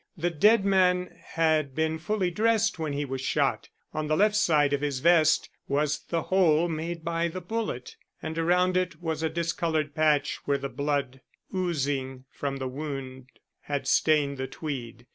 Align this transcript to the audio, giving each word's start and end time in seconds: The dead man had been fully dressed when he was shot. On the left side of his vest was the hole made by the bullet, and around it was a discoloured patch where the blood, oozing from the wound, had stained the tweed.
The 0.17 0.31
dead 0.31 0.65
man 0.65 1.15
had 1.35 1.75
been 1.75 1.99
fully 1.99 2.31
dressed 2.31 2.79
when 2.79 2.93
he 2.93 3.05
was 3.05 3.21
shot. 3.21 3.69
On 3.93 4.07
the 4.07 4.17
left 4.17 4.35
side 4.35 4.73
of 4.73 4.81
his 4.81 4.97
vest 4.99 5.47
was 5.67 5.99
the 5.99 6.23
hole 6.23 6.67
made 6.67 7.05
by 7.05 7.27
the 7.27 7.39
bullet, 7.39 7.97
and 8.19 8.35
around 8.39 8.75
it 8.77 8.99
was 8.99 9.21
a 9.21 9.29
discoloured 9.29 9.93
patch 9.93 10.37
where 10.45 10.57
the 10.57 10.69
blood, 10.69 11.21
oozing 11.53 12.25
from 12.31 12.57
the 12.57 12.67
wound, 12.67 13.27
had 13.59 13.85
stained 13.87 14.39
the 14.39 14.47
tweed. 14.47 15.05